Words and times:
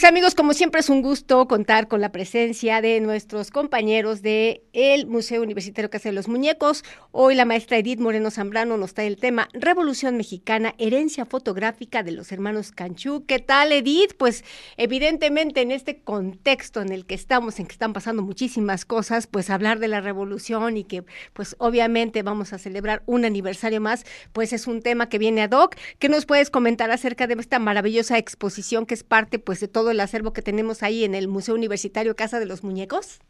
pues 0.00 0.08
amigos, 0.08 0.34
como 0.34 0.54
siempre 0.54 0.80
es 0.80 0.88
un 0.88 1.02
gusto 1.02 1.46
contar 1.46 1.86
con 1.86 2.00
la 2.00 2.10
presencia 2.10 2.80
de 2.80 3.00
nuestros 3.00 3.50
compañeros 3.50 4.22
de 4.22 4.62
el 4.72 5.06
Museo 5.06 5.42
Universitario 5.42 5.90
Casa 5.90 6.08
de 6.08 6.14
los 6.14 6.26
Muñecos. 6.26 6.84
Hoy 7.10 7.34
la 7.34 7.44
maestra 7.44 7.76
Edith 7.76 8.00
Moreno 8.00 8.30
Zambrano 8.30 8.78
nos 8.78 8.94
trae 8.94 9.08
el 9.08 9.18
tema 9.18 9.50
Revolución 9.52 10.16
Mexicana, 10.16 10.74
herencia 10.78 11.26
fotográfica 11.26 12.02
de 12.02 12.12
los 12.12 12.32
hermanos 12.32 12.72
Canchú. 12.72 13.26
¿Qué 13.26 13.40
tal, 13.40 13.72
Edith? 13.72 14.14
Pues 14.16 14.42
evidentemente 14.78 15.60
en 15.60 15.70
este 15.70 16.00
contexto 16.00 16.80
en 16.80 16.92
el 16.92 17.04
que 17.04 17.14
estamos, 17.14 17.60
en 17.60 17.66
que 17.66 17.72
están 17.72 17.92
pasando 17.92 18.22
muchísimas 18.22 18.86
cosas, 18.86 19.26
pues 19.26 19.50
hablar 19.50 19.80
de 19.80 19.88
la 19.88 20.00
revolución 20.00 20.78
y 20.78 20.84
que 20.84 21.04
pues 21.34 21.56
obviamente 21.58 22.22
vamos 22.22 22.54
a 22.54 22.58
celebrar 22.58 23.02
un 23.04 23.26
aniversario 23.26 23.82
más, 23.82 24.06
pues 24.32 24.54
es 24.54 24.66
un 24.66 24.80
tema 24.80 25.10
que 25.10 25.18
viene 25.18 25.42
ad 25.42 25.52
hoc. 25.52 25.76
¿Qué 25.98 26.08
nos 26.08 26.24
puedes 26.24 26.48
comentar 26.48 26.90
acerca 26.90 27.26
de 27.26 27.34
esta 27.34 27.58
maravillosa 27.58 28.16
exposición 28.16 28.86
que 28.86 28.94
es 28.94 29.04
parte 29.04 29.38
pues 29.38 29.60
de 29.60 29.68
todo 29.68 29.89
el 29.90 30.00
acervo 30.00 30.32
que 30.32 30.42
tenemos 30.42 30.82
ahí 30.82 31.04
en 31.04 31.14
el 31.14 31.28
Museo 31.28 31.54
Universitario 31.54 32.16
Casa 32.16 32.38
de 32.38 32.46
los 32.46 32.62
Muñecos? 32.64 33.20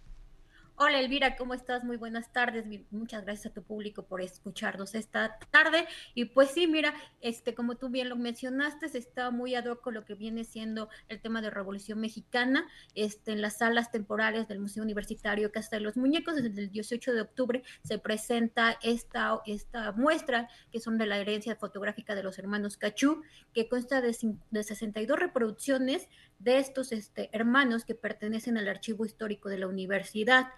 Hola 0.83 0.99
Elvira, 0.99 1.37
¿cómo 1.37 1.53
estás? 1.53 1.85
Muy 1.85 1.99
buenas 1.99 2.33
tardes. 2.33 2.65
Muchas 2.91 3.27
gracias 3.27 3.53
a 3.53 3.55
tu 3.55 3.63
público 3.63 4.07
por 4.07 4.23
escucharnos 4.23 4.95
esta 4.95 5.39
tarde. 5.51 5.87
Y 6.15 6.25
pues 6.25 6.53
sí, 6.53 6.67
mira, 6.67 6.95
este, 7.21 7.55
como 7.55 7.77
tú 7.77 7.91
bien 7.91 8.09
lo 8.09 8.17
mencionaste, 8.17 8.87
está 8.97 9.31
muy 9.31 9.55
ad 9.55 9.67
hoc 9.67 9.83
con 9.83 9.93
lo 9.93 10.07
que 10.07 10.15
viene 10.15 10.43
siendo 10.43 10.89
el 11.11 11.21
tema 11.21 11.43
de 11.43 11.51
Revolución 11.51 12.01
Mexicana. 12.01 12.67
Este, 12.95 13.33
en 13.33 13.43
las 13.43 13.59
salas 13.59 13.93
temporales 13.93 14.49
del 14.49 14.59
Museo 14.59 14.83
Universitario 14.83 15.53
Casa 15.53 15.77
de 15.77 15.81
los 15.81 15.99
Muñecos, 15.99 16.37
desde 16.37 16.63
el 16.63 16.71
18 16.71 17.13
de 17.13 17.21
octubre 17.21 17.63
se 17.85 17.99
presenta 17.99 18.79
esta, 18.83 19.43
esta 19.45 19.93
muestra, 19.93 20.49
que 20.73 20.81
son 20.81 20.97
de 20.97 21.05
la 21.05 21.19
herencia 21.19 21.57
fotográfica 21.57 22.15
de 22.15 22.23
los 22.23 22.39
hermanos 22.39 22.79
Cachú, 22.79 23.21
que 23.53 23.69
consta 23.69 24.01
de, 24.01 24.17
de 24.51 24.63
62 24.63 25.19
reproducciones 25.19 26.09
de 26.41 26.59
estos 26.59 26.91
este, 26.91 27.31
hermanos 27.33 27.85
que 27.85 27.95
pertenecen 27.95 28.59
al 28.59 28.69
archivo 28.69 29.05
histórico 29.05 29.49
de 29.49 29.59
la 29.59 29.69
universidad. 29.69 30.49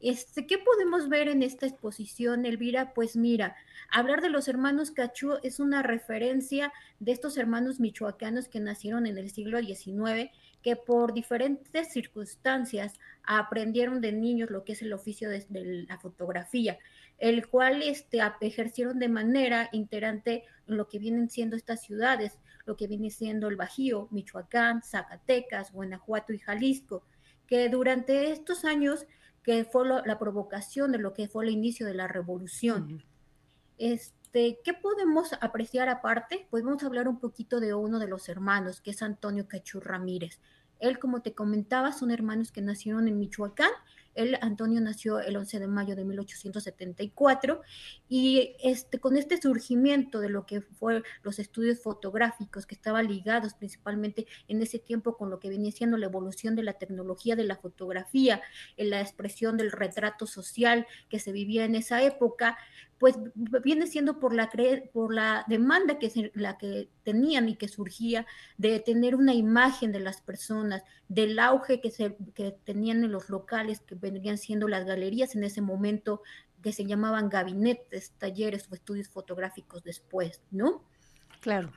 Este, 0.00 0.48
¿Qué 0.48 0.58
podemos 0.58 1.08
ver 1.08 1.28
en 1.28 1.44
esta 1.44 1.64
exposición, 1.64 2.44
Elvira? 2.44 2.92
Pues 2.92 3.16
mira, 3.16 3.54
hablar 3.88 4.20
de 4.20 4.30
los 4.30 4.48
hermanos 4.48 4.90
Cachú 4.90 5.38
es 5.44 5.60
una 5.60 5.80
referencia 5.82 6.72
de 6.98 7.12
estos 7.12 7.38
hermanos 7.38 7.78
michoacanos 7.78 8.48
que 8.48 8.58
nacieron 8.58 9.06
en 9.06 9.16
el 9.16 9.30
siglo 9.30 9.60
XIX, 9.60 10.30
que 10.60 10.74
por 10.74 11.14
diferentes 11.14 11.92
circunstancias 11.92 12.94
aprendieron 13.22 14.00
de 14.00 14.12
niños 14.12 14.50
lo 14.50 14.64
que 14.64 14.72
es 14.72 14.82
el 14.82 14.92
oficio 14.92 15.30
de, 15.30 15.46
la 15.88 15.98
fotografía, 15.98 16.78
el 17.18 17.46
cual 17.46 17.82
este, 17.82 18.20
ejercieron 18.40 18.98
de 18.98 19.08
manera 19.08 19.68
integrante 19.70 20.42
en 20.66 20.76
lo 20.76 20.88
que 20.88 20.98
vienen 20.98 21.30
siendo 21.30 21.54
estas 21.54 21.80
ciudades, 21.80 22.40
lo 22.64 22.76
que 22.76 22.86
viene 22.86 23.10
siendo 23.10 23.48
el 23.48 23.56
Bajío, 23.56 24.08
Michoacán, 24.10 24.82
Zacatecas, 24.82 25.72
Guanajuato 25.72 26.32
y 26.32 26.38
Jalisco, 26.38 27.04
que 27.46 27.68
durante 27.68 28.30
estos 28.30 28.64
años 28.64 29.06
que 29.42 29.64
fue 29.64 29.86
la 29.86 30.18
provocación 30.18 30.92
de 30.92 30.98
lo 30.98 31.14
que 31.14 31.28
fue 31.28 31.44
el 31.44 31.50
inicio 31.50 31.86
de 31.86 31.94
la 31.94 32.06
revolución. 32.06 33.02
Este, 33.76 34.60
¿Qué 34.64 34.72
podemos 34.72 35.32
apreciar 35.40 35.88
aparte? 35.88 36.46
Pues 36.50 36.62
vamos 36.62 36.82
a 36.82 36.86
hablar 36.86 37.08
un 37.08 37.18
poquito 37.18 37.58
de 37.58 37.74
uno 37.74 37.98
de 37.98 38.06
los 38.06 38.28
hermanos, 38.28 38.80
que 38.80 38.92
es 38.92 39.02
Antonio 39.02 39.48
Cachú 39.48 39.80
Ramírez. 39.80 40.38
Él, 40.78 40.98
como 40.98 41.22
te 41.22 41.34
comentaba, 41.34 41.92
son 41.92 42.10
hermanos 42.10 42.52
que 42.52 42.60
nacieron 42.60 43.08
en 43.08 43.18
Michoacán 43.18 43.70
él, 44.14 44.38
Antonio, 44.40 44.80
nació 44.80 45.20
el 45.20 45.36
11 45.36 45.60
de 45.60 45.66
mayo 45.66 45.96
de 45.96 46.04
1874 46.04 47.62
y 48.08 48.56
este, 48.62 48.98
con 49.00 49.16
este 49.16 49.40
surgimiento 49.40 50.20
de 50.20 50.28
lo 50.28 50.46
que 50.46 50.60
fue 50.60 51.02
los 51.22 51.38
estudios 51.38 51.80
fotográficos 51.80 52.66
que 52.66 52.74
estaban 52.74 53.08
ligados 53.08 53.54
principalmente 53.54 54.26
en 54.48 54.62
ese 54.62 54.78
tiempo 54.78 55.16
con 55.16 55.30
lo 55.30 55.40
que 55.40 55.48
venía 55.48 55.72
siendo 55.72 55.96
la 55.96 56.06
evolución 56.06 56.56
de 56.56 56.62
la 56.62 56.74
tecnología 56.74 57.36
de 57.36 57.44
la 57.44 57.56
fotografía, 57.56 58.42
en 58.76 58.90
la 58.90 59.00
expresión 59.00 59.56
del 59.56 59.72
retrato 59.72 60.26
social 60.26 60.86
que 61.08 61.18
se 61.18 61.32
vivía 61.32 61.64
en 61.64 61.74
esa 61.74 62.02
época, 62.02 62.56
pues 63.02 63.16
viene 63.64 63.88
siendo 63.88 64.20
por 64.20 64.32
la, 64.32 64.48
por 64.92 65.12
la 65.12 65.44
demanda 65.48 65.98
que, 65.98 66.30
la 66.34 66.56
que 66.56 66.88
tenían 67.02 67.48
y 67.48 67.56
que 67.56 67.66
surgía 67.66 68.28
de 68.58 68.78
tener 68.78 69.16
una 69.16 69.34
imagen 69.34 69.90
de 69.90 69.98
las 69.98 70.20
personas, 70.20 70.84
del 71.08 71.40
auge 71.40 71.80
que, 71.80 71.90
se, 71.90 72.16
que 72.32 72.52
tenían 72.62 73.02
en 73.02 73.10
los 73.10 73.28
locales, 73.28 73.80
que 73.80 73.96
vendrían 73.96 74.38
siendo 74.38 74.68
las 74.68 74.84
galerías 74.84 75.34
en 75.34 75.42
ese 75.42 75.60
momento, 75.60 76.22
que 76.62 76.72
se 76.72 76.86
llamaban 76.86 77.28
gabinetes, 77.28 78.12
talleres 78.18 78.68
o 78.70 78.76
estudios 78.76 79.08
fotográficos 79.08 79.82
después, 79.82 80.40
¿no? 80.52 80.84
Claro. 81.40 81.72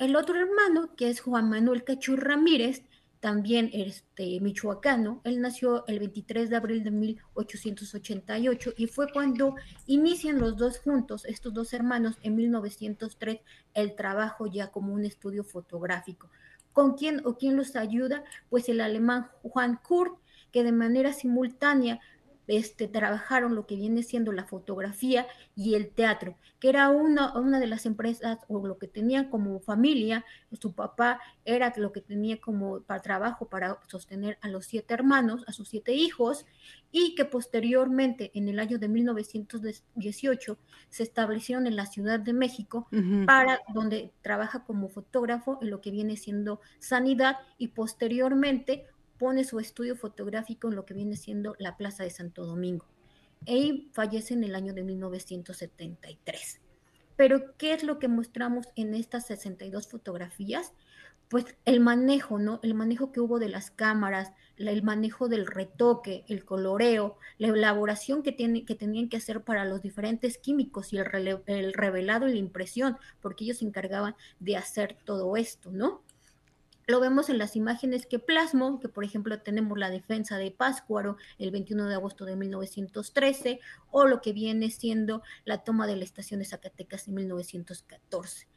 El 0.00 0.16
otro 0.16 0.34
hermano, 0.40 0.96
que 0.96 1.08
es 1.08 1.20
Juan 1.20 1.48
Manuel 1.48 1.84
Cachur 1.84 2.18
Ramírez, 2.18 2.82
también 3.20 3.70
este, 3.72 4.40
michoacano. 4.40 5.20
Él 5.24 5.40
nació 5.40 5.86
el 5.86 5.98
23 5.98 6.50
de 6.50 6.56
abril 6.56 6.84
de 6.84 6.90
1888 6.90 8.74
y 8.76 8.86
fue 8.86 9.10
cuando 9.12 9.56
inician 9.86 10.38
los 10.38 10.56
dos 10.56 10.78
juntos, 10.78 11.24
estos 11.24 11.52
dos 11.52 11.72
hermanos, 11.72 12.16
en 12.22 12.36
1903, 12.36 13.40
el 13.74 13.94
trabajo 13.96 14.46
ya 14.46 14.70
como 14.70 14.92
un 14.92 15.04
estudio 15.04 15.44
fotográfico. 15.44 16.30
¿Con 16.72 16.94
quién 16.94 17.22
o 17.24 17.36
quién 17.36 17.56
los 17.56 17.74
ayuda? 17.74 18.22
Pues 18.50 18.68
el 18.68 18.80
alemán 18.80 19.30
Juan 19.42 19.80
Kurt, 19.82 20.18
que 20.52 20.62
de 20.62 20.72
manera 20.72 21.12
simultánea 21.12 22.00
este, 22.48 22.88
trabajaron 22.88 23.54
lo 23.54 23.66
que 23.66 23.76
viene 23.76 24.02
siendo 24.02 24.32
la 24.32 24.44
fotografía 24.44 25.26
y 25.54 25.74
el 25.74 25.90
teatro, 25.90 26.36
que 26.58 26.70
era 26.70 26.88
una, 26.88 27.38
una 27.38 27.60
de 27.60 27.66
las 27.66 27.84
empresas 27.84 28.38
o 28.48 28.66
lo 28.66 28.78
que 28.78 28.88
tenían 28.88 29.28
como 29.28 29.60
familia, 29.60 30.24
su 30.58 30.72
papá 30.72 31.20
era 31.44 31.72
lo 31.76 31.92
que 31.92 32.00
tenía 32.00 32.40
como 32.40 32.80
para 32.80 33.02
trabajo 33.02 33.48
para 33.48 33.78
sostener 33.86 34.38
a 34.40 34.48
los 34.48 34.64
siete 34.64 34.94
hermanos, 34.94 35.44
a 35.46 35.52
sus 35.52 35.68
siete 35.68 35.92
hijos, 35.92 36.46
y 36.90 37.14
que 37.14 37.26
posteriormente, 37.26 38.30
en 38.34 38.48
el 38.48 38.58
año 38.58 38.78
de 38.78 38.88
1918, 38.88 40.58
se 40.88 41.02
establecieron 41.02 41.66
en 41.66 41.76
la 41.76 41.84
Ciudad 41.84 42.18
de 42.18 42.32
México, 42.32 42.88
para 43.26 43.60
donde 43.74 44.10
trabaja 44.22 44.64
como 44.64 44.88
fotógrafo 44.88 45.58
en 45.60 45.70
lo 45.70 45.82
que 45.82 45.90
viene 45.90 46.16
siendo 46.16 46.60
sanidad 46.78 47.36
y 47.58 47.68
posteriormente 47.68 48.86
pone 49.18 49.44
su 49.44 49.58
estudio 49.58 49.96
fotográfico 49.96 50.68
en 50.68 50.76
lo 50.76 50.84
que 50.84 50.94
viene 50.94 51.16
siendo 51.16 51.54
la 51.58 51.76
Plaza 51.76 52.04
de 52.04 52.10
Santo 52.10 52.46
Domingo. 52.46 52.86
Y 53.46 53.90
fallece 53.92 54.34
en 54.34 54.44
el 54.44 54.54
año 54.54 54.74
de 54.74 54.82
1973. 54.82 56.60
Pero, 57.16 57.56
¿qué 57.56 57.72
es 57.72 57.82
lo 57.82 57.98
que 57.98 58.06
mostramos 58.06 58.68
en 58.76 58.94
estas 58.94 59.26
62 59.26 59.88
fotografías? 59.88 60.72
Pues 61.28 61.44
el 61.64 61.80
manejo, 61.80 62.38
¿no? 62.38 62.60
El 62.62 62.74
manejo 62.74 63.12
que 63.12 63.20
hubo 63.20 63.38
de 63.38 63.48
las 63.48 63.70
cámaras, 63.70 64.32
el 64.56 64.82
manejo 64.82 65.28
del 65.28 65.46
retoque, 65.46 66.24
el 66.28 66.44
coloreo, 66.44 67.18
la 67.36 67.48
elaboración 67.48 68.22
que, 68.22 68.32
tiene, 68.32 68.64
que 68.64 68.74
tenían 68.74 69.08
que 69.08 69.18
hacer 69.18 69.42
para 69.42 69.64
los 69.64 69.82
diferentes 69.82 70.38
químicos 70.38 70.92
y 70.92 70.98
el, 70.98 71.42
el 71.46 71.72
revelado 71.74 72.28
y 72.28 72.32
la 72.32 72.38
impresión, 72.38 72.96
porque 73.20 73.44
ellos 73.44 73.58
se 73.58 73.66
encargaban 73.66 74.14
de 74.38 74.56
hacer 74.56 74.96
todo 75.04 75.36
esto, 75.36 75.70
¿no? 75.70 76.02
Lo 76.88 77.00
vemos 77.00 77.28
en 77.28 77.36
las 77.36 77.54
imágenes 77.54 78.06
que 78.06 78.18
plasmo, 78.18 78.80
que 78.80 78.88
por 78.88 79.04
ejemplo 79.04 79.38
tenemos 79.42 79.76
la 79.76 79.90
defensa 79.90 80.38
de 80.38 80.50
Páscuaro 80.50 81.18
el 81.38 81.50
21 81.50 81.84
de 81.84 81.94
agosto 81.94 82.24
de 82.24 82.34
1913, 82.34 83.60
o 83.90 84.06
lo 84.06 84.22
que 84.22 84.32
viene 84.32 84.70
siendo 84.70 85.22
la 85.44 85.64
toma 85.64 85.86
de 85.86 85.96
la 85.96 86.04
estación 86.04 86.40
de 86.40 86.46
Zacatecas 86.46 87.06
en 87.06 87.16
1914. 87.16 88.48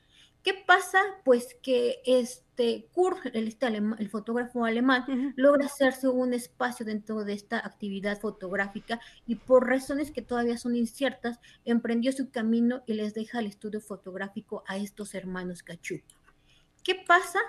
¿Qué 0.43 0.53
pasa? 0.65 1.01
Pues 1.25 1.57
que 1.61 1.97
este 2.05 2.87
Kurt, 2.93 3.25
el, 3.33 3.49
este 3.49 3.67
el 3.67 4.09
fotógrafo 4.09 4.63
alemán, 4.63 5.33
logra 5.35 5.65
hacerse 5.65 6.07
un 6.07 6.33
espacio 6.33 6.85
dentro 6.85 7.25
de 7.25 7.33
esta 7.33 7.57
actividad 7.57 8.17
fotográfica 8.17 9.01
y 9.27 9.35
por 9.35 9.67
razones 9.67 10.09
que 10.09 10.21
todavía 10.21 10.57
son 10.57 10.77
inciertas, 10.77 11.41
emprendió 11.66 12.13
su 12.13 12.31
camino 12.31 12.81
y 12.87 12.93
les 12.93 13.13
deja 13.13 13.39
el 13.39 13.47
estudio 13.47 13.81
fotográfico 13.81 14.63
a 14.67 14.77
estos 14.77 15.16
hermanos 15.16 15.63
Cachú. 15.63 15.99
¿Qué 16.81 16.95
pasa? 16.95 17.39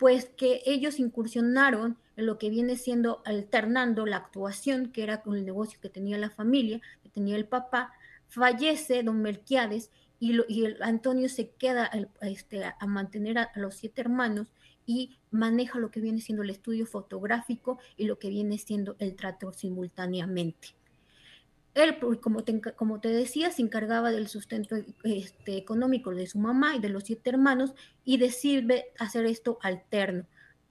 Pues 0.00 0.30
que 0.34 0.62
ellos 0.64 0.98
incursionaron 0.98 1.98
en 2.16 2.24
lo 2.24 2.38
que 2.38 2.48
viene 2.48 2.76
siendo 2.76 3.20
alternando 3.26 4.06
la 4.06 4.16
actuación, 4.16 4.92
que 4.92 5.02
era 5.02 5.20
con 5.20 5.36
el 5.36 5.44
negocio 5.44 5.78
que 5.78 5.90
tenía 5.90 6.16
la 6.16 6.30
familia, 6.30 6.80
que 7.02 7.10
tenía 7.10 7.36
el 7.36 7.46
papá, 7.46 7.92
fallece 8.26 9.02
don 9.02 9.20
Melquiades 9.20 9.90
y, 10.18 10.32
el 10.64 10.82
Antonio 10.82 11.28
se 11.28 11.50
queda 11.50 11.90
este, 12.22 12.64
a 12.64 12.86
mantener 12.86 13.36
a, 13.36 13.52
los 13.56 13.74
siete 13.74 14.00
hermanos 14.00 14.50
y 14.86 15.18
maneja 15.30 15.78
lo 15.78 15.90
que 15.90 16.00
viene 16.00 16.22
siendo 16.22 16.44
el 16.44 16.50
estudio 16.50 16.86
fotográfico 16.86 17.78
y 17.98 18.06
lo 18.06 18.18
que 18.18 18.30
viene 18.30 18.56
siendo 18.56 18.96
el 19.00 19.14
trato 19.16 19.52
simultáneamente. 19.52 20.79
Él, 21.74 21.98
como 22.20 22.42
te, 22.42 22.60
como 22.60 23.00
te 23.00 23.08
decía, 23.08 23.50
se 23.52 23.62
encargaba 23.62 24.10
del 24.10 24.28
sustento 24.28 24.76
este, 25.04 25.56
económico 25.56 26.10
de 26.10 26.26
su 26.26 26.38
mamá 26.38 26.74
y 26.74 26.80
de 26.80 26.88
los 26.88 27.04
siete 27.04 27.30
hermanos 27.30 27.74
y 28.04 28.16
decide 28.16 28.86
hacer 28.98 29.26
esto 29.26 29.58
alterno. 29.62 30.26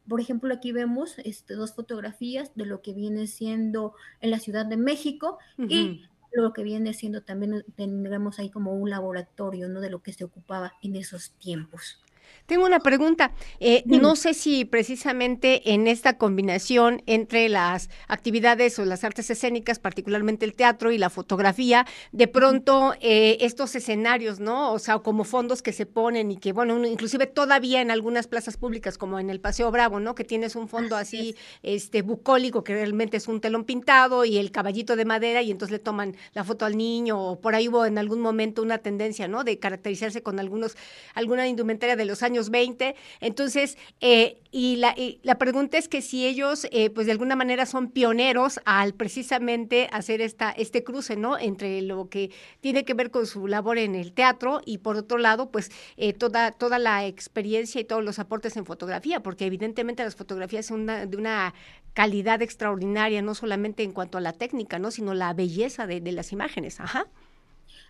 Por 0.07 0.19
ejemplo, 0.19 0.53
aquí 0.53 0.71
vemos 0.71 1.17
este, 1.19 1.53
dos 1.53 1.73
fotografías 1.73 2.51
de 2.55 2.65
lo 2.65 2.81
que 2.81 2.93
viene 2.93 3.27
siendo 3.27 3.93
en 4.21 4.31
la 4.31 4.39
Ciudad 4.39 4.65
de 4.65 4.75
México 4.75 5.37
y 5.57 6.01
lo 6.33 6.53
que 6.53 6.63
viene 6.63 6.93
siendo 6.93 7.21
también, 7.21 7.63
tendremos 7.75 8.39
ahí 8.39 8.49
como 8.49 8.73
un 8.73 8.89
laboratorio, 8.89 9.69
¿no? 9.69 9.81
De 9.81 9.89
lo 9.89 10.01
que 10.01 10.13
se 10.13 10.23
ocupaba 10.23 10.73
en 10.81 10.95
esos 10.95 11.31
tiempos. 11.31 12.01
Tengo 12.45 12.65
una 12.65 12.79
pregunta. 12.79 13.31
Eh, 13.59 13.83
no 13.85 14.15
sé 14.15 14.33
si 14.33 14.65
precisamente 14.65 15.71
en 15.71 15.87
esta 15.87 16.17
combinación 16.17 17.03
entre 17.05 17.47
las 17.47 17.89
actividades 18.07 18.79
o 18.79 18.85
las 18.85 19.03
artes 19.03 19.29
escénicas, 19.29 19.77
particularmente 19.77 20.45
el 20.45 20.55
teatro 20.55 20.91
y 20.91 20.97
la 20.97 21.11
fotografía, 21.11 21.85
de 22.11 22.27
pronto 22.27 22.95
eh, 23.01 23.37
estos 23.41 23.75
escenarios, 23.75 24.39
¿no? 24.39 24.73
O 24.73 24.79
sea, 24.79 24.97
como 24.99 25.25
fondos 25.25 25.61
que 25.61 25.73
se 25.73 25.85
ponen 25.85 26.31
y 26.31 26.37
que, 26.37 26.51
bueno, 26.51 26.83
inclusive 26.85 27.27
todavía 27.27 27.81
en 27.81 27.91
algunas 27.91 28.27
plazas 28.27 28.57
públicas, 28.57 28.97
como 28.97 29.19
en 29.19 29.29
el 29.29 29.39
Paseo 29.39 29.69
Bravo, 29.69 29.99
¿no? 29.99 30.15
Que 30.15 30.23
tienes 30.23 30.55
un 30.55 30.67
fondo 30.67 30.95
así, 30.95 31.35
este, 31.61 32.01
bucólico, 32.01 32.63
que 32.63 32.73
realmente 32.73 33.17
es 33.17 33.27
un 33.27 33.41
telón 33.41 33.63
pintado 33.63 34.25
y 34.25 34.37
el 34.37 34.51
caballito 34.51 34.95
de 34.95 35.05
madera 35.05 35.41
y 35.41 35.51
entonces 35.51 35.71
le 35.71 35.79
toman 35.79 36.15
la 36.33 36.43
foto 36.43 36.65
al 36.65 36.77
niño 36.77 37.19
o 37.21 37.39
por 37.39 37.55
ahí 37.55 37.67
hubo 37.67 37.85
en 37.85 37.97
algún 37.97 38.21
momento 38.21 38.61
una 38.61 38.79
tendencia, 38.79 39.27
¿no? 39.27 39.43
De 39.43 39.59
caracterizarse 39.59 40.23
con 40.23 40.39
algunos, 40.39 40.75
alguna 41.13 41.47
indumentaria 41.47 41.95
de 41.95 42.05
los 42.05 42.18
años 42.23 42.49
20. 42.49 42.95
Entonces, 43.21 43.77
eh, 44.01 44.41
y, 44.51 44.77
la, 44.77 44.95
la, 45.23 45.37
pregunta 45.37 45.77
es 45.77 45.87
que 45.87 46.01
si 46.01 46.25
ellos, 46.25 46.67
eh, 46.71 46.89
pues 46.89 47.05
de 47.05 47.11
alguna 47.11 47.35
manera 47.35 47.65
son 47.65 47.89
pioneros 47.89 48.59
al 48.65 48.93
precisamente 48.93 49.89
hacer 49.91 50.21
esta, 50.21 50.51
este 50.51 50.83
cruce, 50.83 51.15
¿no? 51.15 51.37
Entre 51.37 51.81
lo 51.81 52.09
que 52.09 52.31
tiene 52.61 52.83
que 52.85 52.93
ver 52.93 53.11
con 53.11 53.27
su 53.27 53.47
labor 53.47 53.77
en 53.77 53.95
el 53.95 54.13
teatro 54.13 54.61
y 54.65 54.79
por 54.79 54.97
otro 54.97 55.17
lado, 55.17 55.51
pues 55.51 55.71
eh, 55.97 56.13
toda, 56.13 56.51
toda 56.51 56.79
la 56.79 57.05
experiencia 57.05 57.79
y 57.79 57.83
todos 57.83 58.03
los 58.03 58.19
aportes 58.19 58.57
en 58.57 58.65
fotografía, 58.65 59.21
porque 59.21 59.45
evidentemente 59.45 60.03
las 60.03 60.15
fotografías 60.15 60.65
son 60.65 60.87
de 60.87 61.17
una 61.17 61.53
calidad 61.93 62.41
extraordinaria, 62.41 63.21
no 63.21 63.35
solamente 63.35 63.83
en 63.83 63.91
cuanto 63.91 64.17
a 64.17 64.21
la 64.21 64.33
técnica, 64.33 64.79
¿no? 64.79 64.91
Sino 64.91 65.13
la 65.13 65.33
belleza 65.33 65.85
de, 65.85 66.01
de 66.01 66.11
las 66.11 66.31
imágenes. 66.31 66.79
Ajá 66.79 67.07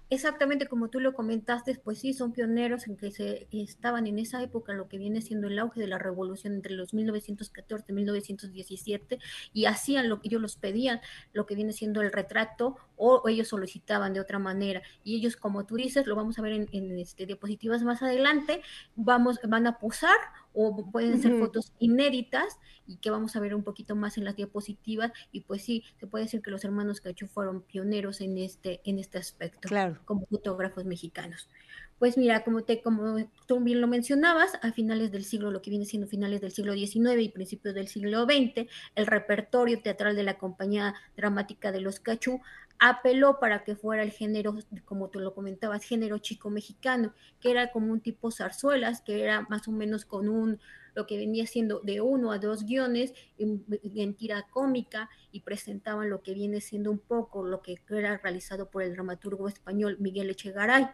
exactamente 0.10 0.68
como 0.68 0.90
tú 0.90 1.00
lo 1.00 1.14
comentaste, 1.14 1.80
pues 1.84 2.00
sí, 2.00 2.14
son 2.14 2.32
pioneros 2.32 2.88
en 2.88 2.98
que 2.98 3.12
se 3.12 3.48
estaban 3.52 4.08
en 4.08 4.20
esa 4.20 4.42
época 4.42 4.74
lo 4.74 4.88
que 4.88 4.98
viene 4.98 5.22
siendo 5.22 5.48
el 5.48 5.60
auge 5.60 5.80
de 5.80 5.88
la 5.88 6.00
revolución 6.00 6.54
entre 6.54 6.74
los 6.74 6.94
1914 6.94 7.86
y 7.90 7.94
1917 7.94 9.20
y 9.54 9.66
hacían 9.66 10.10
lo 10.10 10.20
que 10.20 10.30
ellos 10.30 10.42
los 10.42 10.56
pedían, 10.56 11.02
lo 11.34 11.46
que 11.46 11.56
viene 11.56 11.74
siendo 11.74 12.02
el 12.02 12.12
retrato 12.12 12.78
o 12.96 13.28
ellos 13.28 13.50
solicitaban 13.50 14.14
de 14.14 14.20
otra 14.20 14.40
manera. 14.40 14.82
Y 15.04 15.18
ellos 15.18 15.38
como 15.38 15.66
tú 15.66 15.76
dices, 15.76 16.08
lo 16.08 16.16
vamos 16.16 16.40
a 16.40 16.42
ver 16.42 16.68
en, 16.72 17.00
este, 17.00 17.26
diapositivas 17.26 17.84
más 17.84 18.02
adelante, 18.02 18.62
vamos, 18.96 19.40
van 19.48 19.68
a 19.68 19.78
posar 19.78 20.18
o 20.62 20.92
pueden 20.92 21.22
ser 21.22 21.40
fotos 21.40 21.72
inéditas 21.80 22.60
y 22.86 22.98
que 22.98 23.10
vamos 23.10 23.36
a 23.36 23.40
ver 23.40 23.56
un 23.56 23.64
poquito 23.64 23.96
más 23.96 24.18
en 24.18 24.26
las 24.26 24.36
diapositivas 24.36 25.12
y 25.32 25.42
pues 25.42 25.64
sí, 25.64 25.86
se 26.00 26.08
puede 26.08 26.26
decir 26.26 26.42
que 26.42 26.52
los 26.52 26.66
hermanos 26.66 27.00
Cachú 27.00 27.28
fueron 27.28 27.62
pioneros 27.62 28.20
en 28.20 28.38
este, 28.38 28.82
en 28.84 29.00
este 29.00 29.18
aspecto 29.18 29.70
como 30.04 30.26
fotógrafos 30.26 30.84
mexicanos. 30.84 31.48
Pues 31.98 32.18
mira, 32.18 32.44
como, 32.44 32.64
te, 32.64 32.82
como 32.82 33.18
tú 33.46 33.60
bien 33.62 33.80
lo 33.80 33.88
mencionabas, 33.88 34.58
a 34.62 34.72
finales 34.72 35.12
del 35.12 35.24
siglo, 35.24 35.52
lo 35.52 35.62
que 35.62 35.70
viene 35.70 35.86
siendo 35.86 36.08
finales 36.08 36.42
del 36.42 36.52
siglo 36.52 36.74
XIX 36.74 37.22
y 37.22 37.30
principios 37.30 37.76
del 37.76 37.88
siglo 37.88 38.24
XX, 38.24 38.68
el 38.96 39.06
repertorio 39.06 39.82
teatral 39.82 40.16
de 40.16 40.24
la 40.24 40.38
Compañía 40.38 40.96
Dramática 41.16 41.72
de 41.72 41.82
los 41.82 42.00
Cachú 42.00 42.42
apeló 42.80 43.40
para 43.40 43.64
que 43.66 43.76
fuera 43.76 44.04
el 44.04 44.12
género, 44.12 44.58
como 44.86 45.10
tú 45.10 45.20
lo 45.20 45.36
comentabas, 45.36 45.84
género 45.84 46.18
chico 46.18 46.50
mexicano, 46.50 47.14
que 47.42 47.52
era 47.52 47.72
como 47.72 47.92
un 47.92 48.00
tipo 48.00 48.32
zarzuelas, 48.32 49.02
que 49.02 49.22
era 49.22 49.42
más 49.50 49.68
o 49.68 49.72
menos 49.72 50.06
con 50.06 50.30
un, 50.30 50.60
lo 50.96 51.06
que 51.06 51.18
venía 51.18 51.46
siendo 51.46 51.82
de 51.82 52.00
uno 52.00 52.32
a 52.32 52.40
dos 52.40 52.66
guiones 52.66 53.14
en, 53.38 54.14
tira 54.16 54.48
cómica 54.50 55.10
y 55.32 55.42
presentaban 55.42 56.10
lo 56.10 56.22
que 56.22 56.34
viene 56.34 56.62
siendo 56.62 56.90
un 56.90 57.00
poco 57.00 57.46
lo 57.46 57.62
que 57.62 57.80
era 57.90 58.18
realizado 58.18 58.70
por 58.70 58.82
el 58.82 58.94
dramaturgo 58.94 59.50
español 59.50 59.98
Miguel 60.00 60.30
Echegaray. 60.30 60.90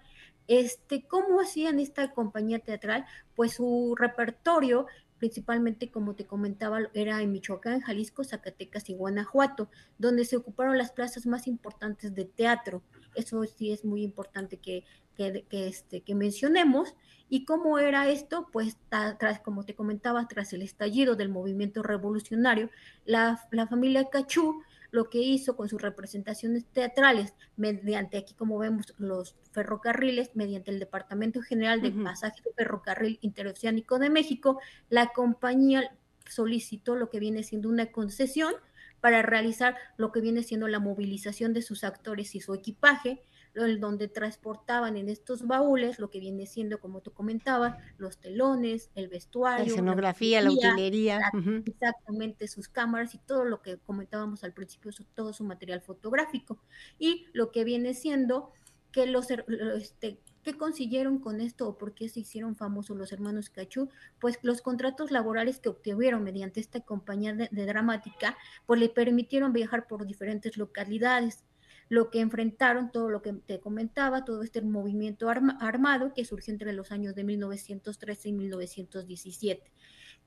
Este, 0.47 1.07
¿Cómo 1.07 1.39
hacían 1.39 1.79
esta 1.79 2.11
compañía 2.11 2.59
teatral? 2.59 3.05
Pues 3.35 3.53
su 3.53 3.95
repertorio 3.97 4.87
principalmente, 5.25 5.89
como 5.89 6.13
te 6.13 6.27
comentaba, 6.27 6.81
era 6.93 7.19
en 7.19 7.31
Michoacán, 7.31 7.81
Jalisco, 7.81 8.23
Zacatecas 8.23 8.91
y 8.91 8.93
Guanajuato, 8.93 9.69
donde 9.97 10.23
se 10.23 10.37
ocuparon 10.37 10.77
las 10.77 10.91
plazas 10.91 11.25
más 11.25 11.47
importantes 11.47 12.13
de 12.13 12.25
teatro. 12.25 12.83
Eso 13.15 13.43
sí 13.45 13.71
es 13.71 13.83
muy 13.83 14.03
importante 14.03 14.57
que, 14.57 14.83
que, 15.15 15.43
este, 15.49 16.01
que 16.01 16.13
mencionemos. 16.13 16.93
¿Y 17.27 17.43
cómo 17.43 17.79
era 17.79 18.07
esto? 18.07 18.49
Pues 18.53 18.77
tras, 19.17 19.39
como 19.39 19.65
te 19.65 19.73
comentaba, 19.73 20.27
tras 20.27 20.53
el 20.53 20.61
estallido 20.61 21.15
del 21.15 21.29
movimiento 21.29 21.81
revolucionario, 21.81 22.69
la, 23.03 23.43
la 23.49 23.65
familia 23.65 24.07
Cachú 24.11 24.61
lo 24.95 25.09
que 25.09 25.17
hizo 25.17 25.57
con 25.57 25.67
sus 25.67 25.81
representaciones 25.81 26.63
teatrales, 26.67 27.33
mediante 27.57 28.17
aquí 28.17 28.33
como 28.33 28.57
vemos 28.57 28.93
los 28.97 29.35
ferrocarriles, 29.51 30.31
mediante 30.35 30.71
el 30.71 30.79
Departamento 30.79 31.41
General 31.41 31.81
de 31.81 31.91
Pasaje 31.91 32.41
de 32.45 32.53
Ferrocarril 32.53 33.19
Interoceánico 33.19 33.99
de 33.99 34.09
México, 34.09 34.57
la 34.89 35.07
compañía 35.07 35.93
solicitó 36.29 36.95
lo 36.95 37.09
que 37.09 37.19
viene 37.19 37.43
siendo 37.43 37.67
una 37.67 37.91
concesión 37.91 38.53
para 39.01 39.21
realizar 39.21 39.75
lo 39.97 40.13
que 40.13 40.21
viene 40.21 40.43
siendo 40.43 40.69
la 40.69 40.79
movilización 40.79 41.51
de 41.51 41.61
sus 41.61 41.83
actores 41.83 42.33
y 42.33 42.39
su 42.39 42.53
equipaje, 42.53 43.21
donde 43.55 44.07
transportaban 44.07 44.97
en 44.97 45.09
estos 45.09 45.47
baúles 45.47 45.97
lo 45.99 46.09
que 46.09 46.19
viene 46.19 46.45
siendo, 46.45 46.79
como 46.79 47.01
tú 47.01 47.13
comentabas, 47.13 47.77
los 47.97 48.17
telones, 48.17 48.91
el 48.95 49.07
vestuario, 49.07 49.65
la 49.65 49.71
escenografía, 49.71 50.41
la, 50.41 50.51
utilería, 50.51 51.19
exactamente 51.65 52.47
sus 52.47 52.67
cámaras 52.67 53.15
y 53.15 53.19
todo 53.19 53.45
lo 53.45 53.61
que 53.61 53.77
comentábamos 53.77 54.43
al 54.43 54.53
principio, 54.53 54.91
todo 55.13 55.33
su 55.33 55.43
material 55.43 55.81
fotográfico. 55.81 56.59
Y 56.99 57.27
lo 57.33 57.51
que 57.51 57.63
viene 57.63 57.93
siendo 57.93 58.51
que 58.91 59.05
los, 59.05 59.27
este, 59.31 60.19
¿Qué 60.45 60.53
consiguieron 60.53 61.17
con 61.17 61.41
esto 61.41 61.67
o 61.67 61.75
por 61.75 61.95
qué 61.95 62.07
se 62.07 62.19
hicieron 62.19 62.55
famosos 62.55 62.95
los 62.95 63.11
hermanos 63.11 63.49
Cachú? 63.49 63.89
Pues 64.19 64.37
los 64.43 64.61
contratos 64.61 65.09
laborales 65.09 65.59
que 65.59 65.69
obtuvieron 65.69 66.23
mediante 66.23 66.59
esta 66.59 66.81
compañía 66.81 67.33
de, 67.33 67.49
de, 67.51 67.65
dramática, 67.65 68.37
pues 68.67 68.79
le 68.79 68.89
permitieron 68.89 69.53
viajar 69.53 69.87
por 69.87 70.05
diferentes 70.05 70.55
localidades 70.55 71.43
lo 71.89 72.09
que 72.09 72.19
enfrentaron, 72.19 72.91
todo 72.91 73.09
lo 73.09 73.21
que 73.21 73.33
te 73.33 73.59
comentaba, 73.59 74.25
todo 74.25 74.41
este 74.43 74.61
movimiento 74.61 75.29
armado 75.29 76.13
que 76.13 76.25
surgió 76.25 76.53
entre 76.53 76.73
los 76.73 76.91
años 76.91 77.15
de 77.15 77.23
1913 77.23 78.29
y 78.29 78.33
1917. 78.33 79.71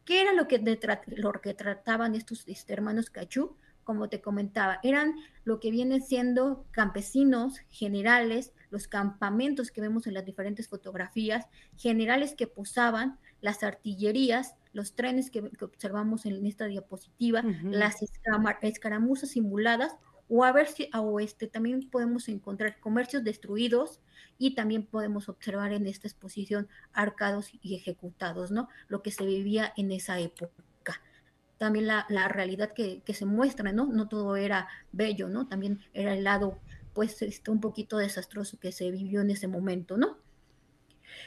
¿Qué 0.04 0.20
era 0.22 0.32
lo 0.32 0.48
que, 0.48 0.58
lo 1.16 1.32
que 1.32 1.54
trataban 1.54 2.14
estos 2.14 2.46
este, 2.46 2.72
hermanos 2.72 3.10
Cachú? 3.10 3.56
Como 3.84 4.08
te 4.08 4.20
comentaba, 4.20 4.80
eran 4.82 5.14
lo 5.44 5.60
que 5.60 5.70
vienen 5.70 6.02
siendo 6.02 6.66
campesinos, 6.70 7.58
generales, 7.70 8.52
los 8.70 8.86
campamentos 8.86 9.70
que 9.70 9.80
vemos 9.80 10.06
en 10.06 10.14
las 10.14 10.26
diferentes 10.26 10.68
fotografías, 10.68 11.46
generales 11.76 12.34
que 12.34 12.46
posaban, 12.46 13.18
las 13.40 13.62
artillerías, 13.62 14.56
los 14.72 14.94
trenes 14.94 15.30
que, 15.30 15.50
observamos 15.60 16.26
en 16.26 16.44
esta 16.46 16.66
diapositiva, 16.66 17.42
las 17.64 17.96
escaramuzas 18.62 19.30
simuladas 19.30 19.96
o 20.28 20.44
a 20.44 20.52
ver 20.52 20.68
si 20.68 20.90
o 20.94 21.20
este, 21.20 21.46
también 21.46 21.88
podemos 21.88 22.28
encontrar 22.28 22.78
comercios 22.80 23.24
destruidos 23.24 24.00
y 24.38 24.54
también 24.54 24.84
podemos 24.86 25.28
observar 25.28 25.72
en 25.72 25.86
esta 25.86 26.06
exposición 26.06 26.68
arcados 26.92 27.50
y 27.60 27.74
ejecutados, 27.74 28.50
¿no? 28.50 28.68
Lo 28.88 29.02
que 29.02 29.10
se 29.10 29.24
vivía 29.24 29.72
en 29.76 29.90
esa 29.90 30.20
época. 30.20 30.54
También 31.56 31.88
la, 31.88 32.06
la 32.08 32.28
realidad 32.28 32.72
que, 32.72 33.02
que, 33.02 33.14
se 33.14 33.26
muestra, 33.26 33.72
¿no? 33.72 33.86
No 33.86 34.08
todo 34.08 34.36
era 34.36 34.68
bello, 34.92 35.28
¿no? 35.28 35.48
También 35.48 35.80
era 35.92 36.14
el 36.14 36.22
lado, 36.22 36.60
pues, 36.94 37.20
este, 37.22 37.50
un 37.50 37.60
poquito 37.60 37.98
desastroso 37.98 38.60
que 38.60 38.70
se 38.70 38.90
vivió 38.92 39.22
en 39.22 39.30
ese 39.30 39.48
momento, 39.48 39.96
¿no? 39.96 40.18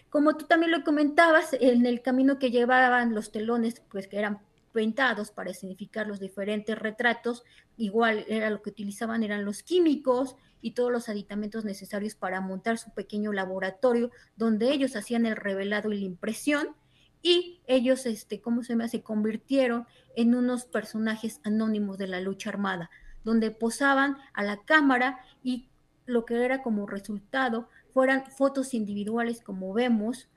Como 0.10 0.38
tú 0.38 0.46
también 0.46 0.72
lo 0.72 0.86
comentabas, 0.86 1.54
en 1.60 1.86
el 1.86 2.02
camino 2.02 2.40
que 2.40 2.50
llevaban 2.50 3.14
los 3.14 3.34
telones, 3.34 3.82
pues 3.90 4.08
que 4.08 4.20
eran 4.20 4.40
pintados 4.72 5.32
para 5.32 5.54
significar 5.54 6.08
los 6.08 6.20
diferentes 6.20 6.78
retratos, 6.78 7.44
igual 7.78 8.26
era 8.28 8.50
lo 8.50 8.62
que 8.62 8.70
utilizaban 8.70 9.24
eran 9.24 9.46
los 9.46 9.64
químicos 9.64 10.36
y 10.62 10.72
todos 10.72 10.92
los 10.92 11.10
aditamentos 11.10 11.66
necesarios 11.66 12.16
para 12.16 12.42
montar 12.42 12.78
su 12.78 12.92
pequeño 12.92 13.34
laboratorio 13.34 14.12
donde 14.36 14.72
ellos 14.72 14.96
hacían 14.96 15.26
el 15.26 15.36
revelado 15.36 15.92
y 15.92 16.00
la 16.00 16.06
impresión 16.06 16.76
y 17.24 17.62
ellos, 17.68 18.06
este, 18.06 18.42
¿cómo 18.42 18.64
se 18.64 18.74
llama? 18.74 18.88
Se 18.88 19.04
convirtieron 19.04 19.86
en 20.16 20.36
unos 20.36 20.66
personajes 20.66 21.40
anónimos 21.44 21.98
de 21.98 22.08
la 22.08 22.20
lucha 22.20 22.50
armada, 22.50 22.90
donde 23.24 23.52
posaban 23.52 24.18
a 24.34 24.44
la 24.44 24.58
cámara 24.64 25.20
y 25.44 25.70
lo 26.06 26.26
que 26.26 26.44
era 26.44 26.64
como 26.64 26.88
resultado 26.88 27.70
fueran 27.94 28.26
fotos 28.26 28.74
individuales 28.74 29.42
como 29.42 29.74
vemos, 29.74 30.30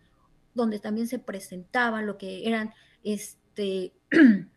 donde 0.55 0.79
también 0.79 1.09
se 1.09 1.19
presentaban 1.19 2.07
lo 2.07 2.19
que 2.19 2.47
eran 2.49 2.75
este, 3.03 3.93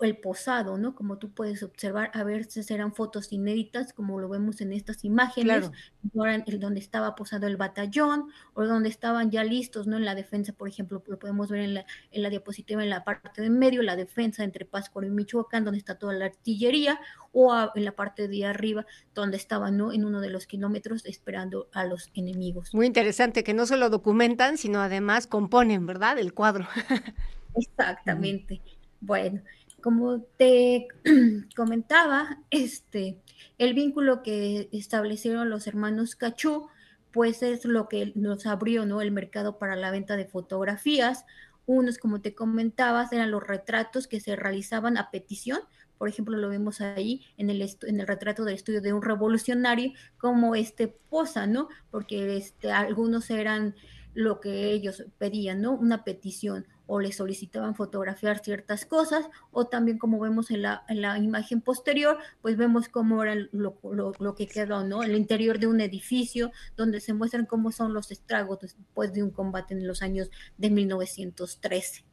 el 0.00 0.16
posado, 0.16 0.76
¿no? 0.78 0.94
Como 0.94 1.18
tú 1.18 1.30
puedes 1.30 1.62
observar, 1.62 2.10
a 2.14 2.24
veces 2.24 2.70
eran 2.70 2.94
fotos 2.94 3.32
inéditas, 3.32 3.92
como 3.92 4.20
lo 4.20 4.28
vemos 4.28 4.60
en 4.60 4.72
estas 4.72 5.04
imágenes, 5.04 5.70
claro. 6.12 6.44
donde 6.58 6.80
estaba 6.80 7.14
posado 7.14 7.46
el 7.46 7.56
batallón 7.56 8.28
o 8.54 8.64
donde 8.64 8.88
estaban 8.88 9.30
ya 9.30 9.44
listos, 9.44 9.86
¿no? 9.86 9.96
En 9.96 10.04
la 10.04 10.14
defensa, 10.14 10.52
por 10.52 10.68
ejemplo, 10.68 11.02
lo 11.06 11.18
podemos 11.18 11.50
ver 11.50 11.60
en 11.60 11.74
la, 11.74 11.86
en 12.10 12.22
la 12.22 12.30
diapositiva 12.30 12.82
en 12.82 12.90
la 12.90 13.04
parte 13.04 13.42
de 13.42 13.50
medio, 13.50 13.82
la 13.82 13.96
defensa 13.96 14.44
entre 14.44 14.64
Pátzcuaro 14.64 15.06
y 15.06 15.10
Michoacán, 15.10 15.64
donde 15.64 15.78
está 15.78 15.98
toda 15.98 16.12
la 16.14 16.26
artillería, 16.26 17.00
o 17.32 17.70
en 17.74 17.84
la 17.84 17.92
parte 17.92 18.28
de 18.28 18.46
arriba, 18.46 18.86
donde 19.14 19.36
estaban, 19.36 19.76
¿no? 19.76 19.92
En 19.92 20.04
uno 20.04 20.20
de 20.20 20.30
los 20.30 20.46
kilómetros 20.46 21.04
esperando 21.06 21.68
a 21.72 21.84
los 21.84 22.10
enemigos. 22.14 22.72
Muy 22.74 22.86
interesante, 22.86 23.42
que 23.42 23.54
no 23.54 23.66
solo 23.66 23.90
documentan, 23.90 24.56
sino 24.56 24.80
además 24.80 25.26
componen, 25.26 25.86
¿verdad? 25.86 26.18
El 26.18 26.32
cuadro. 26.32 26.66
Exactamente. 27.56 28.60
Bueno, 29.00 29.42
como 29.84 30.22
te 30.22 30.88
comentaba, 31.56 32.38
este, 32.50 33.18
el 33.58 33.74
vínculo 33.74 34.22
que 34.22 34.68
establecieron 34.72 35.50
los 35.50 35.66
hermanos 35.66 36.16
Cachú, 36.16 36.68
pues 37.12 37.42
es 37.42 37.64
lo 37.64 37.88
que 37.88 38.12
nos 38.16 38.46
abrió, 38.46 38.86
¿no? 38.86 39.00
El 39.00 39.12
mercado 39.12 39.58
para 39.58 39.76
la 39.76 39.90
venta 39.90 40.16
de 40.16 40.24
fotografías. 40.24 41.26
Unos, 41.66 41.98
como 41.98 42.20
te 42.20 42.34
comentabas, 42.34 43.12
eran 43.12 43.30
los 43.30 43.46
retratos 43.46 44.08
que 44.08 44.20
se 44.20 44.36
realizaban 44.36 44.96
a 44.96 45.10
petición. 45.10 45.60
Por 45.96 46.08
ejemplo, 46.08 46.36
lo 46.36 46.48
vemos 46.48 46.80
ahí 46.80 47.24
en 47.36 47.50
el, 47.50 47.62
en 47.82 48.00
el 48.00 48.06
retrato 48.06 48.44
del 48.44 48.56
estudio 48.56 48.80
de 48.80 48.92
un 48.92 49.02
revolucionario, 49.02 49.92
como 50.18 50.54
este 50.54 50.88
posa, 50.88 51.46
¿no? 51.46 51.68
Porque 51.90 52.36
este, 52.36 52.72
algunos 52.72 53.30
eran 53.30 53.76
lo 54.14 54.40
que 54.40 54.70
ellos 54.70 55.04
pedían, 55.18 55.60
¿no? 55.60 55.72
Una 55.72 56.04
petición 56.04 56.66
o 56.86 57.00
le 57.00 57.12
solicitaban 57.12 57.74
fotografiar 57.74 58.38
ciertas 58.38 58.84
cosas 58.84 59.26
o 59.50 59.66
también 59.66 59.98
como 59.98 60.20
vemos 60.20 60.50
en 60.50 60.62
la, 60.62 60.84
en 60.88 61.00
la 61.00 61.18
imagen 61.18 61.60
posterior, 61.60 62.18
pues 62.42 62.56
vemos 62.56 62.88
cómo 62.88 63.22
era 63.22 63.34
lo, 63.52 63.78
lo, 63.82 64.12
lo, 64.18 64.34
que 64.34 64.46
quedó, 64.46 64.84
¿no? 64.84 65.02
El 65.02 65.16
interior 65.16 65.58
de 65.58 65.66
un 65.66 65.80
edificio 65.80 66.52
donde 66.76 67.00
se 67.00 67.14
muestran 67.14 67.46
cómo 67.46 67.72
son 67.72 67.94
los 67.94 68.10
estragos 68.10 68.60
después 68.60 69.12
de 69.12 69.22
un 69.22 69.30
combate 69.30 69.74
en 69.74 69.86
los 69.86 70.02
años 70.02 70.30
de 70.58 70.70
1913. 70.70 72.04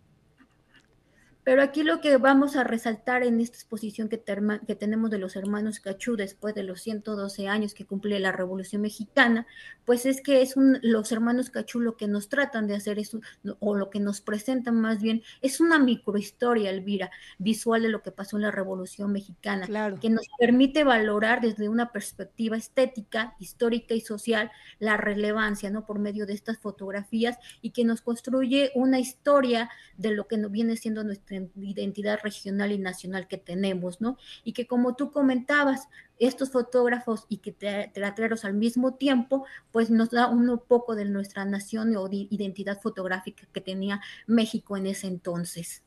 Pero 1.43 1.63
aquí 1.63 1.83
lo 1.83 2.01
que 2.01 2.17
vamos 2.17 2.55
a 2.55 2.63
resaltar 2.63 3.23
en 3.23 3.39
esta 3.39 3.57
exposición 3.57 4.09
que, 4.09 4.21
que, 4.21 4.75
tenemos 4.75 5.09
de 5.09 5.17
los 5.17 5.35
hermanos 5.35 5.79
Cachú 5.79 6.15
después 6.15 6.53
de 6.53 6.63
los 6.63 6.81
112 6.81 7.47
años 7.47 7.73
que 7.73 7.85
cumple 7.85 8.19
la 8.19 8.31
Revolución 8.31 8.83
Mexicana, 8.83 9.47
pues 9.85 10.05
es 10.05 10.21
que 10.21 10.41
es 10.41 10.55
un, 10.55 10.77
los 10.83 11.11
hermanos 11.11 11.49
Cachú 11.49 11.79
lo 11.79 11.97
que 11.97 12.07
nos 12.07 12.29
tratan 12.29 12.67
de 12.67 12.75
hacer 12.75 12.99
es, 12.99 13.17
o 13.59 13.75
lo 13.75 13.89
que 13.89 13.99
nos 13.99 14.21
presentan 14.21 14.79
más 14.79 15.01
bien, 15.01 15.23
es 15.41 15.59
una 15.59 15.79
microhistoria, 15.79 16.69
Elvira, 16.69 17.09
visual 17.39 17.81
de 17.81 17.89
lo 17.89 18.03
que 18.03 18.11
pasó 18.11 18.35
en 18.35 18.43
la 18.43 18.51
Revolución 18.51 19.11
Mexicana, 19.11 19.67
que 19.99 20.09
nos 20.09 20.27
permite 20.37 20.83
valorar 20.83 21.41
desde 21.41 21.69
una 21.69 21.91
perspectiva 21.91 22.55
estética, 22.55 23.35
histórica 23.39 23.95
y 23.95 24.01
social 24.01 24.51
la 24.79 24.97
relevancia, 24.97 25.69
¿no? 25.69 25.85
Por 25.85 25.99
medio 25.99 26.25
de 26.25 26.33
estas 26.33 26.59
fotografías 26.59 27.37
y 27.61 27.71
que 27.71 27.83
nos 27.83 28.01
construye 28.01 28.71
una 28.75 28.99
historia 28.99 29.69
de 29.97 30.11
lo 30.11 30.27
que 30.27 30.37
nos 30.37 30.51
viene 30.51 30.77
siendo 30.77 31.03
nuestra 31.03 31.30
identidad 31.31 32.19
regional 32.23 32.71
y 32.71 32.77
nacional 32.77 33.27
que 33.27 33.37
tenemos, 33.37 34.01
¿no? 34.01 34.17
Y 34.43 34.53
que 34.53 34.67
como 34.67 34.95
tú 34.95 35.11
comentabas, 35.11 35.87
estos 36.19 36.51
fotógrafos 36.51 37.25
y 37.29 37.37
que 37.37 37.51
teatreros 37.51 38.45
al 38.45 38.53
mismo 38.53 38.93
tiempo, 38.93 39.45
pues 39.71 39.89
nos 39.89 40.11
da 40.11 40.27
un 40.27 40.61
poco 40.67 40.95
de 40.95 41.05
nuestra 41.05 41.45
nación 41.45 41.95
o 41.97 42.07
de 42.07 42.27
identidad 42.29 42.79
fotográfica 42.79 43.47
que 43.51 43.59
tenía 43.59 44.01
México 44.27 44.77
en 44.77 44.85
ese 44.85 45.07
entonces. 45.07 45.81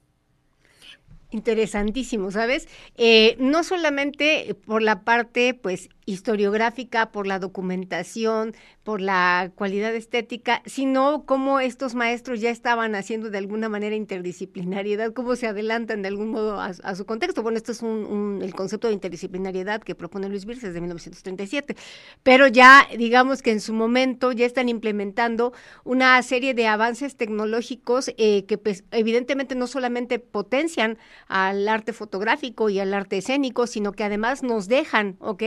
Interesantísimo, 1.30 2.30
¿sabes? 2.30 2.68
Eh, 2.96 3.36
no 3.38 3.64
solamente 3.64 4.56
por 4.66 4.82
la 4.82 5.02
parte, 5.02 5.54
pues, 5.54 5.88
historiográfica, 6.06 7.12
por 7.12 7.26
la 7.26 7.38
documentación, 7.38 8.54
por 8.82 9.00
la 9.00 9.50
cualidad 9.54 9.94
estética, 9.94 10.62
sino 10.66 11.24
cómo 11.24 11.60
estos 11.60 11.94
maestros 11.94 12.40
ya 12.40 12.50
estaban 12.50 12.94
haciendo 12.94 13.30
de 13.30 13.38
alguna 13.38 13.68
manera 13.68 13.96
interdisciplinariedad, 13.96 15.12
cómo 15.12 15.36
se 15.36 15.46
adelantan 15.46 16.02
de 16.02 16.08
algún 16.08 16.30
modo 16.30 16.60
a, 16.60 16.94
su 16.94 17.06
contexto. 17.06 17.42
Bueno, 17.42 17.56
esto 17.56 17.72
es 17.72 17.82
un, 17.82 18.40
el 18.42 18.54
concepto 18.54 18.88
de 18.88 18.94
interdisciplinariedad 18.94 19.82
que 19.82 19.94
propone 19.94 20.28
Luis 20.28 20.44
Birces 20.44 20.64
desde 20.64 20.80
1937, 20.80 21.76
pero 22.22 22.46
ya 22.46 22.86
digamos 22.96 23.42
que 23.42 23.52
en 23.52 23.60
su 23.60 23.72
momento 23.72 24.32
ya 24.32 24.46
están 24.46 24.68
implementando 24.68 25.52
una 25.84 26.22
serie 26.22 26.54
de 26.54 26.66
avances 26.66 27.16
tecnológicos 27.16 28.12
eh, 28.18 28.44
que 28.44 28.58
pues, 28.58 28.84
evidentemente 28.90 29.54
no 29.54 29.66
solamente 29.66 30.18
potencian 30.18 30.98
al 31.28 31.66
arte 31.68 31.92
fotográfico 31.92 32.68
y 32.68 32.80
al 32.80 32.92
arte 32.92 33.18
escénico, 33.18 33.66
sino 33.66 33.92
que 33.92 34.04
además 34.04 34.42
nos 34.42 34.68
dejan, 34.68 35.16
¿ok? 35.20 35.42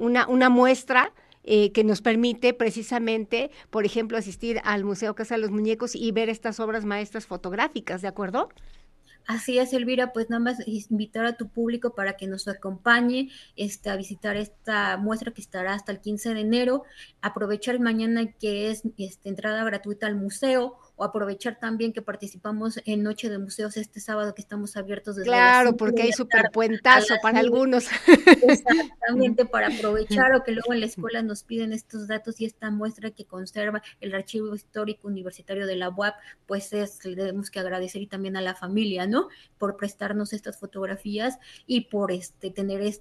Una, 0.00 0.26
una 0.26 0.48
muestra 0.48 1.12
eh, 1.44 1.72
que 1.72 1.84
nos 1.84 2.02
permite 2.02 2.52
precisamente, 2.52 3.50
por 3.70 3.84
ejemplo, 3.84 4.18
asistir 4.18 4.60
al 4.64 4.84
Museo 4.84 5.14
Casa 5.14 5.36
de 5.36 5.40
los 5.40 5.50
Muñecos 5.50 5.94
y 5.94 6.12
ver 6.12 6.28
estas 6.28 6.60
obras 6.60 6.84
maestras 6.84 7.26
fotográficas, 7.26 8.02
¿de 8.02 8.08
acuerdo? 8.08 8.50
Así 9.26 9.58
es, 9.58 9.72
Elvira, 9.72 10.12
pues 10.12 10.28
nada 10.28 10.40
más 10.40 10.58
invitar 10.66 11.24
a 11.24 11.36
tu 11.36 11.48
público 11.48 11.94
para 11.94 12.16
que 12.16 12.26
nos 12.26 12.48
acompañe 12.48 13.30
este, 13.56 13.88
a 13.88 13.96
visitar 13.96 14.36
esta 14.36 14.96
muestra 14.96 15.30
que 15.30 15.40
estará 15.40 15.74
hasta 15.74 15.92
el 15.92 16.00
15 16.00 16.34
de 16.34 16.40
enero, 16.40 16.82
aprovechar 17.22 17.78
mañana 17.78 18.32
que 18.32 18.70
es 18.70 18.82
este, 18.98 19.28
entrada 19.28 19.62
gratuita 19.64 20.06
al 20.06 20.16
museo 20.16 20.76
o 21.00 21.04
aprovechar 21.04 21.58
también 21.58 21.94
que 21.94 22.02
participamos 22.02 22.78
en 22.84 23.02
Noche 23.02 23.30
de 23.30 23.38
Museos 23.38 23.78
este 23.78 24.00
sábado 24.00 24.34
que 24.34 24.42
estamos 24.42 24.76
abiertos 24.76 25.16
desde 25.16 25.30
Claro, 25.30 25.74
porque 25.74 26.02
hay 26.02 26.12
súper 26.12 26.50
puentazo 26.52 27.14
para 27.22 27.38
algunos. 27.38 27.86
Exactamente, 28.42 29.46
para 29.46 29.68
aprovechar 29.68 30.34
o 30.34 30.44
que 30.44 30.52
luego 30.52 30.74
en 30.74 30.80
la 30.80 30.86
escuela 30.86 31.22
nos 31.22 31.42
piden 31.42 31.72
estos 31.72 32.06
datos 32.06 32.38
y 32.42 32.44
esta 32.44 32.70
muestra 32.70 33.12
que 33.12 33.24
conserva 33.24 33.80
el 34.02 34.14
Archivo 34.14 34.54
Histórico 34.54 35.08
Universitario 35.08 35.66
de 35.66 35.76
la 35.76 35.88
UAP, 35.88 36.16
pues 36.46 36.70
es, 36.74 37.02
le 37.06 37.16
debemos 37.16 37.50
que 37.50 37.60
agradecer 37.60 38.02
y 38.02 38.06
también 38.06 38.36
a 38.36 38.42
la 38.42 38.54
familia, 38.54 39.06
¿no? 39.06 39.28
Por 39.56 39.78
prestarnos 39.78 40.34
estas 40.34 40.58
fotografías 40.58 41.38
y 41.66 41.86
por 41.86 42.12
este 42.12 42.50
tener 42.50 42.82
es, 42.82 43.00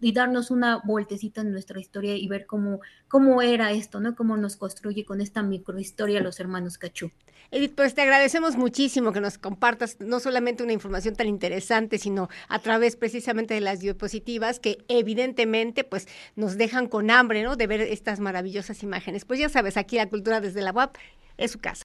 y 0.00 0.12
darnos 0.12 0.52
una 0.52 0.80
vueltecita 0.84 1.40
en 1.40 1.50
nuestra 1.50 1.80
historia 1.80 2.14
y 2.14 2.28
ver 2.28 2.46
cómo, 2.46 2.82
cómo 3.08 3.42
era 3.42 3.72
esto, 3.72 3.98
¿no? 3.98 4.14
Cómo 4.14 4.36
nos 4.36 4.54
construye 4.54 5.04
con 5.04 5.20
esta 5.20 5.42
microhistoria 5.42 6.20
los 6.20 6.38
hermanos 6.38 6.78
Cachú. 6.78 7.10
Edith, 7.50 7.74
pues 7.74 7.94
te 7.94 8.02
agradecemos 8.02 8.56
muchísimo 8.56 9.12
que 9.12 9.20
nos 9.20 9.38
compartas 9.38 9.96
no 10.00 10.20
solamente 10.20 10.62
una 10.62 10.72
información 10.72 11.14
tan 11.16 11.26
interesante, 11.28 11.98
sino 11.98 12.28
a 12.48 12.58
través 12.58 12.96
precisamente 12.96 13.54
de 13.54 13.60
las 13.60 13.80
diapositivas 13.80 14.58
que 14.58 14.78
evidentemente 14.88 15.84
pues 15.84 16.08
nos 16.36 16.56
dejan 16.56 16.88
con 16.88 17.10
hambre, 17.10 17.42
¿no? 17.42 17.56
De 17.56 17.66
ver 17.66 17.80
estas 17.80 18.20
maravillosas 18.20 18.82
imágenes. 18.82 19.24
Pues 19.24 19.38
ya 19.38 19.48
sabes, 19.48 19.76
aquí 19.76 19.96
la 19.96 20.08
cultura 20.08 20.40
desde 20.40 20.62
la 20.62 20.72
UAP 20.72 20.96
es 21.36 21.50
su 21.50 21.58
casa. 21.58 21.80